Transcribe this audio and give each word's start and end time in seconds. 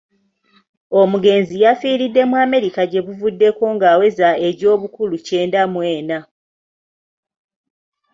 Omugenzi 1.01 1.55
yafiiridde 1.65 2.21
mu 2.29 2.35
America 2.45 2.81
gyebuvuddeko 2.91 3.63
ng'aweza 3.75 4.29
egy'obukulu 4.47 5.15
kyenda 5.27 5.61
mw'enna. 5.73 6.19